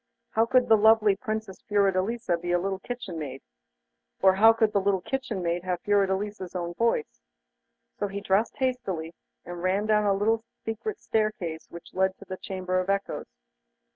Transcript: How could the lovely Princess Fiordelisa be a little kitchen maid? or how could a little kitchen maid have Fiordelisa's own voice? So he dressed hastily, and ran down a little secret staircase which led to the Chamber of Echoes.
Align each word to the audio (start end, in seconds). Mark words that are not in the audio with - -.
How 0.31 0.47
could 0.47 0.67
the 0.67 0.77
lovely 0.77 1.15
Princess 1.15 1.61
Fiordelisa 1.61 2.35
be 2.35 2.51
a 2.51 2.57
little 2.59 2.79
kitchen 2.79 3.19
maid? 3.19 3.43
or 4.19 4.33
how 4.33 4.51
could 4.51 4.73
a 4.73 4.79
little 4.79 5.01
kitchen 5.01 5.43
maid 5.43 5.63
have 5.63 5.79
Fiordelisa's 5.81 6.55
own 6.55 6.73
voice? 6.73 7.21
So 7.99 8.07
he 8.07 8.19
dressed 8.19 8.55
hastily, 8.57 9.13
and 9.45 9.61
ran 9.61 9.85
down 9.85 10.07
a 10.07 10.13
little 10.15 10.43
secret 10.65 10.99
staircase 10.99 11.67
which 11.69 11.93
led 11.93 12.17
to 12.17 12.25
the 12.25 12.37
Chamber 12.37 12.79
of 12.79 12.89
Echoes. 12.89 13.27